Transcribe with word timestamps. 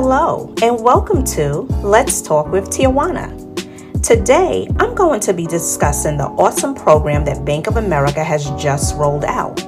Hello, 0.00 0.54
and 0.62 0.80
welcome 0.80 1.24
to 1.24 1.62
Let's 1.82 2.22
Talk 2.22 2.52
with 2.52 2.70
Tijuana. 2.70 3.34
Today, 4.00 4.68
I'm 4.78 4.94
going 4.94 5.18
to 5.18 5.32
be 5.34 5.44
discussing 5.44 6.16
the 6.16 6.26
awesome 6.26 6.72
program 6.72 7.24
that 7.24 7.44
Bank 7.44 7.66
of 7.66 7.78
America 7.78 8.22
has 8.22 8.48
just 8.52 8.94
rolled 8.94 9.24
out. 9.24 9.60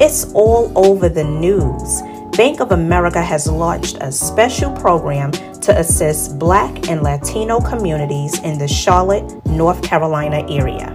It's 0.00 0.32
all 0.32 0.70
over 0.78 1.08
the 1.08 1.24
news. 1.24 2.02
Bank 2.36 2.60
of 2.60 2.70
America 2.70 3.20
has 3.20 3.48
launched 3.48 3.96
a 4.00 4.12
special 4.12 4.70
program 4.76 5.32
to 5.32 5.76
assist 5.76 6.38
Black 6.38 6.88
and 6.88 7.02
Latino 7.02 7.60
communities 7.60 8.38
in 8.42 8.58
the 8.58 8.68
Charlotte, 8.68 9.44
North 9.44 9.82
Carolina 9.82 10.46
area. 10.48 10.94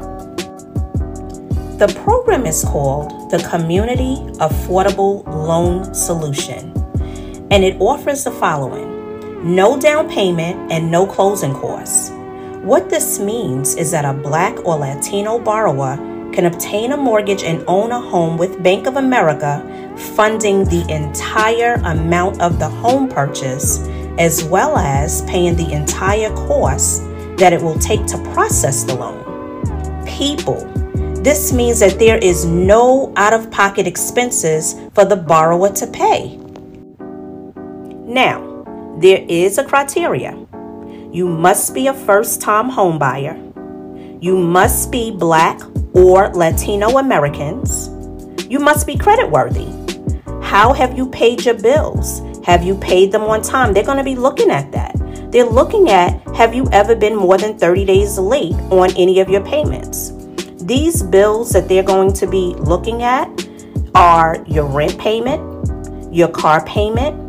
The 1.78 1.94
program 2.06 2.46
is 2.46 2.64
called 2.64 3.30
the 3.30 3.40
Community 3.40 4.16
Affordable 4.40 5.26
Loan 5.28 5.94
Solution 5.94 6.80
and 7.52 7.64
it 7.64 7.80
offers 7.80 8.24
the 8.24 8.32
following 8.32 9.00
no 9.44 9.80
down 9.80 10.10
payment 10.10 10.72
and 10.72 10.92
no 10.92 11.06
closing 11.06 11.54
costs. 11.54 12.12
What 12.62 12.90
this 12.90 13.20
means 13.20 13.76
is 13.76 13.92
that 13.92 14.04
a 14.04 14.14
Black 14.14 14.66
or 14.66 14.76
Latino 14.76 15.40
borrower 15.40 15.96
can 16.34 16.46
obtain 16.46 16.92
a 16.92 16.98
mortgage 16.98 17.44
and 17.44 17.64
own 17.68 17.92
a 17.92 18.00
home 18.00 18.38
with 18.38 18.62
Bank 18.62 18.86
of 18.86 18.98
America, 18.98 19.64
funding 20.16 20.66
the 20.66 20.86
entire 20.94 21.76
amount 21.86 22.42
of 22.42 22.60
the 22.60 22.68
home 22.68 23.08
purchase, 23.08 23.88
as 24.18 24.44
well 24.44 24.78
as 24.78 25.22
paying 25.24 25.56
the 25.56 25.72
entire 25.72 26.30
cost 26.36 27.04
that 27.38 27.54
it 27.54 27.62
will 27.62 27.80
take 27.80 28.06
to 28.06 28.18
process 28.34 28.84
the 28.84 28.94
loan. 28.94 30.06
People, 30.06 30.66
this 31.24 31.54
means 31.54 31.80
that 31.80 31.98
there 31.98 32.18
is 32.18 32.46
no 32.46 33.14
out 33.16 33.34
of 33.34 33.50
pocket 33.52 33.88
expenses 33.88 34.76
for 34.94 35.06
the 35.06 35.16
borrower 35.16 35.70
to 35.70 35.88
pay. 35.88 36.39
Now, 38.10 38.66
there 38.98 39.24
is 39.30 39.60
a 39.60 39.64
criteria. 39.64 40.36
You 41.12 41.28
must 41.28 41.76
be 41.76 41.86
a 41.86 41.94
first 41.94 42.42
time 42.42 42.72
homebuyer. 42.72 43.38
You 44.20 44.36
must 44.36 44.92
be 44.92 45.12
black 45.12 45.62
or 45.94 46.30
Latino 46.30 46.98
Americans. 46.98 47.90
You 48.50 48.58
must 48.58 48.88
be 48.88 48.98
credit 48.98 49.30
worthy. 49.30 49.68
How 50.42 50.74
have 50.74 50.98
you 50.98 51.08
paid 51.10 51.46
your 51.46 51.54
bills? 51.54 52.24
Have 52.48 52.64
you 52.64 52.74
paid 52.80 53.12
them 53.12 53.22
on 53.26 53.44
time? 53.44 53.74
They're 53.74 53.84
going 53.84 54.00
to 54.00 54.04
be 54.04 54.16
looking 54.16 54.50
at 54.50 54.72
that. 54.72 54.96
They're 55.32 55.46
looking 55.46 55.92
at 55.92 56.20
have 56.36 56.56
you 56.56 56.68
ever 56.72 56.96
been 56.96 57.16
more 57.16 57.38
than 57.38 57.60
30 57.60 57.86
days 57.86 58.18
late 58.18 58.56
on 58.72 58.90
any 58.98 59.20
of 59.20 59.30
your 59.30 59.46
payments? 59.46 60.14
These 60.64 61.04
bills 61.04 61.52
that 61.52 61.70
they're 61.70 61.84
going 61.84 62.14
to 62.14 62.26
be 62.26 62.56
looking 62.58 63.04
at 63.04 63.30
are 63.94 64.44
your 64.48 64.66
rent 64.66 64.98
payment, 64.98 66.12
your 66.12 66.30
car 66.30 66.66
payment, 66.66 67.29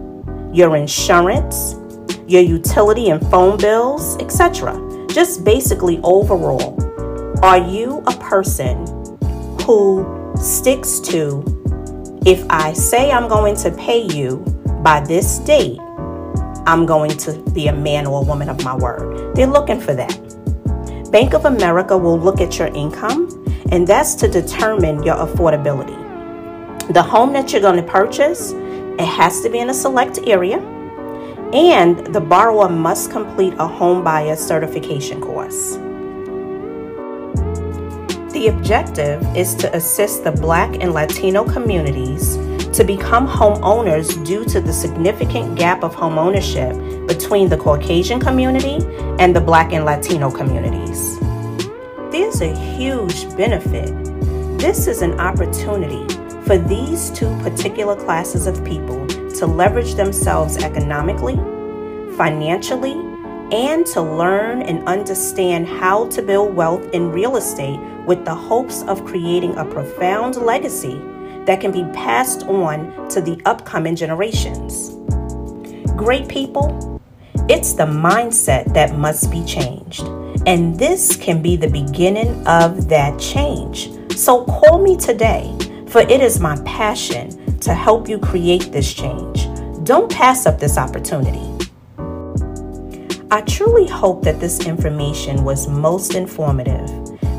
your 0.52 0.76
insurance, 0.76 1.76
your 2.26 2.42
utility 2.42 3.10
and 3.10 3.20
phone 3.30 3.56
bills, 3.58 4.16
etc. 4.18 5.06
Just 5.08 5.44
basically 5.44 6.00
overall, 6.02 6.76
are 7.44 7.58
you 7.58 8.02
a 8.06 8.12
person 8.18 8.86
who 9.62 10.34
sticks 10.36 11.00
to 11.00 11.44
if 12.26 12.44
I 12.50 12.74
say 12.74 13.10
I'm 13.10 13.28
going 13.28 13.56
to 13.56 13.70
pay 13.70 14.02
you 14.02 14.38
by 14.82 15.00
this 15.00 15.38
date, 15.38 15.78
I'm 16.66 16.84
going 16.84 17.16
to 17.16 17.42
be 17.54 17.68
a 17.68 17.72
man 17.72 18.06
or 18.06 18.20
a 18.20 18.24
woman 18.24 18.50
of 18.50 18.62
my 18.62 18.76
word. 18.76 19.34
They're 19.34 19.46
looking 19.46 19.80
for 19.80 19.94
that. 19.94 21.10
Bank 21.10 21.32
of 21.32 21.46
America 21.46 21.96
will 21.96 22.18
look 22.18 22.42
at 22.42 22.58
your 22.58 22.68
income, 22.68 23.42
and 23.72 23.86
that's 23.86 24.14
to 24.16 24.28
determine 24.28 25.02
your 25.02 25.16
affordability. 25.16 25.96
The 26.92 27.02
home 27.02 27.32
that 27.32 27.52
you're 27.52 27.62
going 27.62 27.82
to 27.82 27.90
purchase 27.90 28.52
it 29.00 29.06
has 29.06 29.40
to 29.40 29.48
be 29.48 29.58
in 29.58 29.70
a 29.70 29.74
select 29.74 30.18
area, 30.24 30.58
and 31.52 32.06
the 32.14 32.20
borrower 32.20 32.68
must 32.68 33.10
complete 33.10 33.54
a 33.58 33.66
home 33.66 34.04
buyer 34.04 34.36
certification 34.36 35.20
course. 35.20 35.76
The 38.32 38.48
objective 38.48 39.24
is 39.34 39.54
to 39.56 39.74
assist 39.74 40.24
the 40.24 40.32
Black 40.32 40.82
and 40.82 40.92
Latino 40.92 41.44
communities 41.44 42.36
to 42.76 42.84
become 42.84 43.26
homeowners 43.26 44.24
due 44.24 44.44
to 44.44 44.60
the 44.60 44.72
significant 44.72 45.58
gap 45.58 45.82
of 45.82 45.96
homeownership 45.96 47.08
between 47.08 47.48
the 47.48 47.56
Caucasian 47.56 48.20
community 48.20 48.84
and 49.18 49.34
the 49.34 49.40
Black 49.40 49.72
and 49.72 49.84
Latino 49.84 50.30
communities. 50.30 51.18
There's 52.12 52.40
a 52.42 52.54
huge 52.54 53.34
benefit. 53.36 53.88
This 54.58 54.86
is 54.86 55.02
an 55.02 55.18
opportunity 55.18 56.09
for 56.50 56.58
these 56.58 57.10
two 57.10 57.32
particular 57.42 57.94
classes 57.94 58.48
of 58.48 58.64
people 58.64 59.06
to 59.06 59.46
leverage 59.46 59.94
themselves 59.94 60.56
economically, 60.56 61.36
financially, 62.16 62.94
and 63.52 63.86
to 63.86 64.02
learn 64.02 64.60
and 64.62 64.84
understand 64.88 65.68
how 65.68 66.08
to 66.08 66.20
build 66.20 66.52
wealth 66.52 66.84
in 66.92 67.12
real 67.12 67.36
estate 67.36 67.78
with 68.04 68.24
the 68.24 68.34
hopes 68.34 68.82
of 68.88 69.04
creating 69.04 69.56
a 69.58 69.64
profound 69.64 70.34
legacy 70.38 71.00
that 71.44 71.60
can 71.60 71.70
be 71.70 71.84
passed 71.92 72.42
on 72.48 73.08
to 73.08 73.20
the 73.20 73.40
upcoming 73.44 73.94
generations. 73.94 74.96
Great 75.96 76.26
people, 76.26 77.00
it's 77.48 77.74
the 77.74 77.86
mindset 77.86 78.74
that 78.74 78.98
must 78.98 79.30
be 79.30 79.44
changed. 79.44 80.02
And 80.48 80.76
this 80.76 81.14
can 81.14 81.42
be 81.42 81.54
the 81.54 81.70
beginning 81.70 82.44
of 82.48 82.88
that 82.88 83.20
change. 83.20 83.92
So 84.16 84.44
call 84.46 84.82
me 84.82 84.96
today 84.96 85.56
for 85.90 86.00
it 86.02 86.20
is 86.20 86.38
my 86.38 86.56
passion 86.64 87.58
to 87.58 87.74
help 87.74 88.08
you 88.08 88.18
create 88.18 88.70
this 88.70 88.94
change. 88.94 89.48
Don't 89.84 90.10
pass 90.10 90.46
up 90.46 90.60
this 90.60 90.78
opportunity. 90.78 91.46
I 93.32 93.42
truly 93.42 93.88
hope 93.88 94.22
that 94.22 94.40
this 94.40 94.66
information 94.66 95.44
was 95.44 95.68
most 95.68 96.14
informative. 96.14 96.88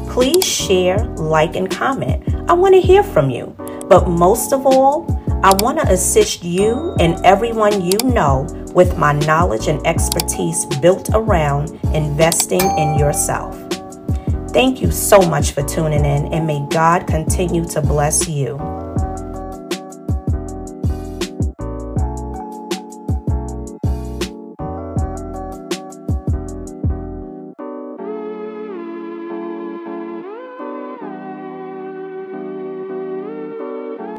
Please 0.09 0.45
share, 0.45 0.97
like, 1.15 1.55
and 1.55 1.71
comment. 1.71 2.23
I 2.49 2.53
want 2.53 2.75
to 2.75 2.81
hear 2.81 3.03
from 3.03 3.29
you. 3.29 3.55
But 3.87 4.09
most 4.09 4.51
of 4.51 4.65
all, 4.65 5.05
I 5.43 5.53
want 5.59 5.79
to 5.79 5.87
assist 5.89 6.43
you 6.43 6.95
and 6.99 7.23
everyone 7.25 7.81
you 7.81 7.97
know 8.03 8.47
with 8.73 8.97
my 8.97 9.13
knowledge 9.13 9.67
and 9.67 9.85
expertise 9.87 10.65
built 10.81 11.09
around 11.13 11.71
investing 11.93 12.61
in 12.61 12.97
yourself. 12.97 13.60
Thank 14.53 14.81
you 14.81 14.91
so 14.91 15.21
much 15.21 15.51
for 15.51 15.63
tuning 15.63 16.03
in, 16.03 16.33
and 16.33 16.45
may 16.45 16.59
God 16.69 17.07
continue 17.07 17.63
to 17.69 17.81
bless 17.81 18.27
you. 18.27 18.80